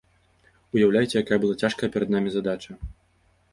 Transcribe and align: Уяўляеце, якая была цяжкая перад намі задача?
Уяўляеце, 0.77 1.13
якая 1.23 1.39
была 1.45 1.55
цяжкая 1.63 1.89
перад 1.99 2.09
намі 2.17 2.29
задача? 2.39 2.71